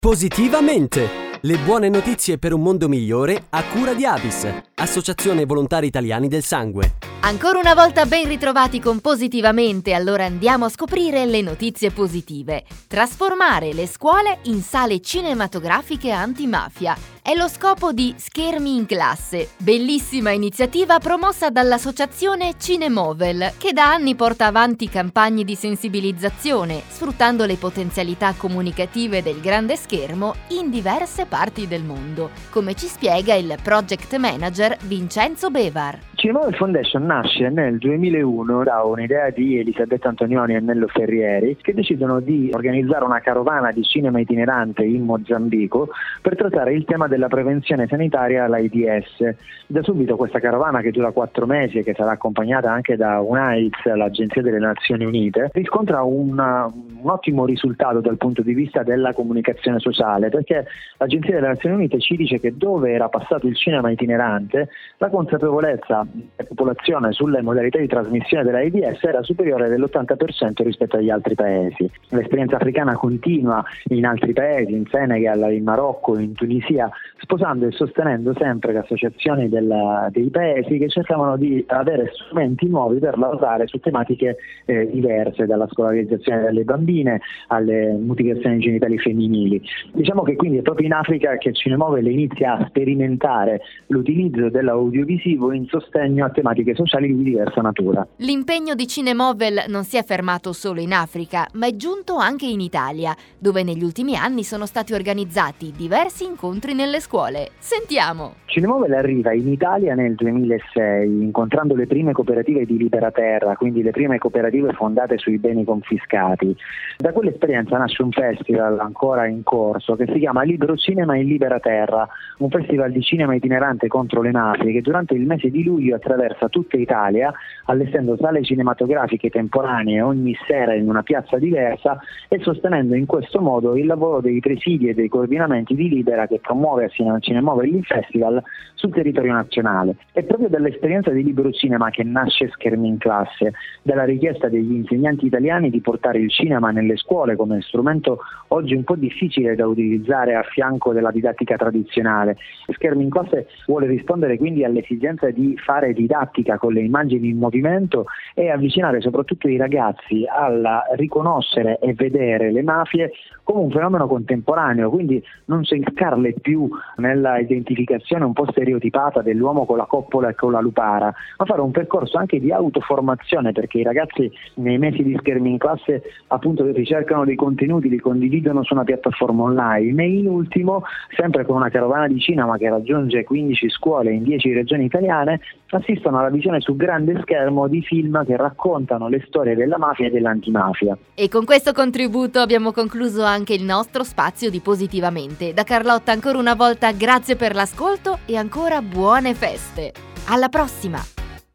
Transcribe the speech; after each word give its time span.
Positivamente! 0.00 1.38
Le 1.42 1.58
buone 1.58 1.90
notizie 1.90 2.38
per 2.38 2.54
un 2.54 2.62
mondo 2.62 2.88
migliore 2.88 3.44
a 3.50 3.62
cura 3.64 3.92
di 3.92 4.06
Avis, 4.06 4.48
Associazione 4.76 5.44
Volontari 5.44 5.88
Italiani 5.88 6.26
del 6.26 6.42
Sangue. 6.42 6.94
Ancora 7.20 7.58
una 7.58 7.74
volta 7.74 8.06
ben 8.06 8.26
ritrovati 8.26 8.80
con 8.80 9.00
Positivamente, 9.00 9.92
allora 9.92 10.24
andiamo 10.24 10.64
a 10.64 10.70
scoprire 10.70 11.26
le 11.26 11.42
notizie 11.42 11.90
positive. 11.90 12.64
Trasformare 12.88 13.74
le 13.74 13.86
scuole 13.86 14.38
in 14.44 14.62
sale 14.62 15.02
cinematografiche 15.02 16.10
antimafia 16.10 16.96
è 17.22 17.34
lo 17.34 17.48
scopo 17.48 17.92
di 17.92 18.14
Schermi 18.16 18.76
in 18.76 18.86
classe, 18.86 19.48
bellissima 19.58 20.30
iniziativa 20.30 20.98
promossa 20.98 21.50
dall'associazione 21.50 22.54
Cinemovel, 22.58 23.52
che 23.58 23.72
da 23.72 23.92
anni 23.92 24.14
porta 24.14 24.46
avanti 24.46 24.88
campagne 24.88 25.44
di 25.44 25.54
sensibilizzazione, 25.54 26.82
sfruttando 26.88 27.44
le 27.44 27.56
potenzialità 27.56 28.32
comunicative 28.36 29.22
del 29.22 29.40
grande 29.40 29.76
schermo 29.76 30.34
in 30.48 30.70
diverse 30.70 31.26
parti 31.26 31.68
del 31.68 31.82
mondo, 31.82 32.30
come 32.50 32.74
ci 32.74 32.86
spiega 32.86 33.34
il 33.34 33.56
project 33.62 34.16
manager 34.16 34.76
Vincenzo 34.82 35.50
Bevar. 35.50 35.98
Cinemovel 36.20 36.54
Foundation 36.54 37.06
nasce 37.06 37.48
nel 37.48 37.78
2001 37.78 38.64
da 38.64 38.82
un'idea 38.82 39.30
di 39.30 39.58
Elisabetta 39.58 40.08
Antonioni 40.08 40.54
e 40.54 40.60
Nello 40.60 40.86
Ferrieri 40.86 41.56
che 41.56 41.72
decidono 41.72 42.20
di 42.20 42.50
organizzare 42.52 43.06
una 43.06 43.20
carovana 43.20 43.72
di 43.72 43.82
cinema 43.82 44.20
itinerante 44.20 44.84
in 44.84 45.04
Mozambico 45.04 45.88
per 46.20 46.36
trattare 46.36 46.74
il 46.74 46.84
tema 46.84 47.06
della 47.20 47.28
prevenzione 47.28 47.86
sanitaria 47.86 48.44
all'AIDS. 48.44 49.34
Da 49.66 49.82
subito 49.82 50.16
questa 50.16 50.40
carovana 50.40 50.80
che 50.80 50.90
dura 50.90 51.12
quattro 51.12 51.44
mesi 51.46 51.78
e 51.78 51.84
che 51.84 51.94
sarà 51.94 52.12
accompagnata 52.12 52.72
anche 52.72 52.96
da 52.96 53.20
UNAIDS, 53.20 53.84
l'Agenzia 53.94 54.40
delle 54.40 54.58
Nazioni 54.58 55.04
Unite, 55.04 55.50
riscontra 55.52 56.02
una, 56.02 56.64
un 56.64 57.08
ottimo 57.08 57.44
risultato 57.44 58.00
dal 58.00 58.16
punto 58.16 58.42
di 58.42 58.54
vista 58.54 58.82
della 58.82 59.12
comunicazione 59.12 59.78
sociale 59.78 60.30
perché 60.30 60.66
l'Agenzia 60.96 61.34
delle 61.34 61.48
Nazioni 61.48 61.74
Unite 61.74 62.00
ci 62.00 62.16
dice 62.16 62.40
che 62.40 62.56
dove 62.56 62.90
era 62.90 63.08
passato 63.08 63.46
il 63.46 63.56
cinema 63.56 63.90
itinerante 63.90 64.68
la 64.96 65.08
consapevolezza 65.08 66.06
la 66.36 66.44
popolazione 66.44 67.12
sulle 67.12 67.42
modalità 67.42 67.78
di 67.78 67.86
trasmissione 67.86 68.44
dell'AIDS 68.44 69.04
era 69.04 69.22
superiore 69.22 69.68
dell'80% 69.68 70.62
rispetto 70.62 70.96
agli 70.96 71.10
altri 71.10 71.34
paesi. 71.34 71.88
L'esperienza 72.08 72.56
africana 72.56 72.94
continua 72.94 73.62
in 73.88 74.06
altri 74.06 74.32
paesi, 74.32 74.72
in 74.72 74.86
Senegal, 74.86 75.52
in 75.52 75.64
Marocco, 75.64 76.18
in 76.18 76.34
Tunisia, 76.34 76.90
sposando 77.20 77.66
e 77.66 77.70
sostenendo 77.72 78.34
sempre 78.38 78.72
le 78.72 78.78
associazioni 78.78 79.48
del, 79.48 80.08
dei 80.10 80.30
paesi 80.30 80.78
che 80.78 80.88
cercavano 80.88 81.36
di 81.36 81.64
avere 81.68 82.10
strumenti 82.14 82.66
nuovi 82.66 82.98
per 82.98 83.18
lavorare 83.18 83.66
su 83.66 83.78
tematiche 83.78 84.36
eh, 84.64 84.90
diverse, 84.90 85.46
dalla 85.46 85.68
scolarizzazione 85.70 86.42
delle 86.42 86.64
bambine 86.64 87.20
alle 87.48 87.92
mutilazioni 87.92 88.58
genitali 88.58 88.98
femminili. 88.98 89.62
Diciamo 89.92 90.22
che 90.22 90.36
quindi 90.36 90.58
è 90.58 90.62
proprio 90.62 90.86
in 90.86 90.92
Africa 90.92 91.36
che 91.36 91.52
Cinemove 91.52 92.00
inizia 92.00 92.56
a 92.56 92.66
sperimentare 92.66 93.60
l'utilizzo 93.88 94.48
dell'audiovisivo 94.48 95.52
in 95.52 95.66
sostegno 95.66 96.24
a 96.24 96.30
tematiche 96.30 96.74
sociali 96.74 97.14
di 97.14 97.22
diversa 97.22 97.60
natura. 97.60 98.06
L'impegno 98.16 98.74
di 98.74 98.86
Cinemovel 98.86 99.64
non 99.68 99.84
si 99.84 99.96
è 99.96 100.04
fermato 100.04 100.52
solo 100.52 100.80
in 100.80 100.92
Africa, 100.92 101.46
ma 101.54 101.66
è 101.66 101.76
giunto 101.76 102.16
anche 102.16 102.46
in 102.46 102.60
Italia, 102.60 103.14
dove 103.38 103.62
negli 103.62 103.82
ultimi 103.82 104.16
anni 104.16 104.42
sono 104.42 104.66
stati 104.66 104.92
organizzati 104.92 105.72
diversi 105.76 106.24
incontri 106.24 106.74
nelle 106.90 107.00
scuole. 107.00 107.50
Sentiamo! 107.58 108.34
Cinemovel 108.46 108.92
arriva 108.94 109.32
in 109.32 109.46
Italia 109.46 109.94
nel 109.94 110.16
2006, 110.16 111.22
incontrando 111.22 111.76
le 111.76 111.86
prime 111.86 112.10
cooperative 112.10 112.66
di 112.66 112.76
Libera 112.76 113.12
Terra, 113.12 113.54
quindi 113.54 113.80
le 113.80 113.92
prime 113.92 114.18
cooperative 114.18 114.72
fondate 114.72 115.16
sui 115.18 115.38
beni 115.38 115.64
confiscati. 115.64 116.54
Da 116.96 117.12
quell'esperienza 117.12 117.78
nasce 117.78 118.02
un 118.02 118.10
festival 118.10 118.80
ancora 118.80 119.26
in 119.26 119.44
corso 119.44 119.94
che 119.94 120.06
si 120.06 120.18
chiama 120.18 120.42
Libero 120.42 120.76
Cinema 120.76 121.16
in 121.16 121.28
Libera 121.28 121.60
Terra, 121.60 122.08
un 122.38 122.50
festival 122.50 122.90
di 122.90 123.02
cinema 123.02 123.36
itinerante 123.36 123.86
contro 123.86 124.20
le 124.20 124.32
mafie 124.32 124.72
che 124.72 124.80
durante 124.80 125.14
il 125.14 125.26
mese 125.26 125.48
di 125.48 125.62
luglio 125.62 125.94
attraversa 125.94 126.48
tutta 126.48 126.76
Italia, 126.76 127.32
allestendo 127.66 128.16
sale 128.16 128.42
cinematografiche 128.42 129.30
temporanee 129.30 130.00
ogni 130.00 130.36
sera 130.48 130.74
in 130.74 130.88
una 130.88 131.04
piazza 131.04 131.38
diversa 131.38 132.00
e 132.28 132.40
sostenendo 132.40 132.96
in 132.96 133.06
questo 133.06 133.40
modo 133.40 133.76
il 133.76 133.86
lavoro 133.86 134.20
dei 134.20 134.40
presidi 134.40 134.88
e 134.88 134.94
dei 134.94 135.08
coordinamenti 135.08 135.76
di 135.76 135.88
Libera 135.88 136.26
che 136.26 136.40
promuove 136.40 136.79
assieme 136.84 137.12
al 137.12 137.22
Cinemovel 137.22 137.74
il 137.74 137.84
Festival 137.84 138.42
sul 138.74 138.92
territorio 138.92 139.32
nazionale. 139.32 139.96
È 140.12 140.22
proprio 140.22 140.48
dall'esperienza 140.48 141.10
di 141.10 141.22
Libero 141.22 141.50
Cinema 141.52 141.90
che 141.90 142.02
nasce 142.02 142.48
Schermi 142.48 142.88
in 142.88 142.96
classe, 142.96 143.52
dalla 143.82 144.04
richiesta 144.04 144.48
degli 144.48 144.72
insegnanti 144.72 145.26
italiani 145.26 145.68
di 145.68 145.80
portare 145.80 146.18
il 146.18 146.30
cinema 146.30 146.70
nelle 146.70 146.96
scuole 146.96 147.36
come 147.36 147.60
strumento 147.60 148.20
oggi 148.48 148.74
un 148.74 148.84
po' 148.84 148.96
difficile 148.96 149.54
da 149.54 149.66
utilizzare 149.66 150.34
a 150.34 150.42
fianco 150.42 150.92
della 150.92 151.10
didattica 151.10 151.56
tradizionale. 151.56 152.38
Schermi 152.72 153.02
in 153.02 153.10
classe 153.10 153.48
vuole 153.66 153.86
rispondere 153.86 154.38
quindi 154.38 154.64
all'esigenza 154.64 155.28
di 155.30 155.56
fare 155.58 155.92
didattica 155.92 156.56
con 156.56 156.72
le 156.72 156.80
immagini 156.80 157.28
in 157.28 157.38
movimento 157.38 158.06
e 158.34 158.48
avvicinare 158.48 159.00
soprattutto 159.02 159.48
i 159.48 159.58
ragazzi 159.58 160.24
alla 160.26 160.84
riconoscere 160.96 161.78
e 161.80 161.92
vedere 161.92 162.50
le 162.50 162.62
mafie 162.62 163.12
come 163.42 163.60
un 163.64 163.70
fenomeno 163.70 164.06
contemporaneo, 164.06 164.88
quindi 164.90 165.22
non 165.46 165.64
cercarle 165.64 166.34
più 166.40 166.69
nella 166.96 167.38
identificazione 167.38 168.24
un 168.24 168.32
po' 168.32 168.46
stereotipata 168.50 169.22
dell'uomo 169.22 169.64
con 169.66 169.76
la 169.76 169.86
coppola 169.86 170.28
e 170.28 170.34
con 170.34 170.52
la 170.52 170.60
lupara, 170.60 171.12
ma 171.38 171.44
fare 171.44 171.60
un 171.60 171.70
percorso 171.70 172.18
anche 172.18 172.40
di 172.40 172.52
autoformazione 172.52 173.52
perché 173.52 173.78
i 173.78 173.82
ragazzi 173.82 174.30
nei 174.54 174.78
mesi 174.78 175.02
di 175.02 175.16
schermi 175.18 175.50
in 175.50 175.58
classe 175.58 176.02
appunto 176.28 176.64
ricercano 176.70 177.24
dei 177.24 177.36
contenuti, 177.36 177.88
li 177.88 177.98
condividono 177.98 178.62
su 178.62 178.74
una 178.74 178.84
piattaforma 178.84 179.44
online 179.44 180.02
e 180.02 180.08
in 180.08 180.28
ultimo, 180.28 180.82
sempre 181.16 181.44
con 181.44 181.56
una 181.56 181.68
carovana 181.68 182.06
di 182.06 182.18
cinema 182.20 182.56
che 182.56 182.68
raggiunge 182.68 183.24
15 183.24 183.68
scuole 183.70 184.12
in 184.12 184.22
10 184.22 184.52
regioni 184.52 184.84
italiane, 184.84 185.40
assistono 185.70 186.18
alla 186.18 186.30
visione 186.30 186.60
su 186.60 186.76
grande 186.76 187.18
schermo 187.22 187.68
di 187.68 187.82
film 187.82 188.24
che 188.24 188.36
raccontano 188.36 189.08
le 189.08 189.22
storie 189.26 189.54
della 189.54 189.78
mafia 189.78 190.06
e 190.06 190.10
dell'antimafia. 190.10 190.96
E 191.14 191.28
con 191.28 191.44
questo 191.44 191.72
contributo 191.72 192.40
abbiamo 192.40 192.72
concluso 192.72 193.22
anche 193.22 193.54
il 193.54 193.62
nostro 193.62 194.02
spazio 194.02 194.50
di 194.50 194.60
Positivamente. 194.60 195.52
Da 195.52 195.64
Carlotta 195.64 196.12
ancora 196.12 196.38
una 196.38 196.54
volta 196.60 196.92
grazie 196.92 197.36
per 197.36 197.54
l'ascolto 197.54 198.18
e 198.26 198.36
ancora 198.36 198.82
buone 198.82 199.34
feste. 199.34 199.94
Alla 200.26 200.50
prossima! 200.50 201.02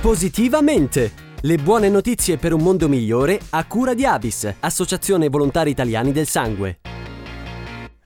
Positivamente! 0.00 1.26
Le 1.40 1.56
buone 1.56 1.88
notizie 1.88 2.36
per 2.36 2.52
un 2.52 2.62
mondo 2.62 2.88
migliore 2.88 3.38
a 3.50 3.64
cura 3.64 3.94
di 3.94 4.04
Avis, 4.04 4.52
Associazione 4.58 5.28
Volontari 5.28 5.70
Italiani 5.70 6.10
del 6.10 6.26
Sangue. 6.26 6.80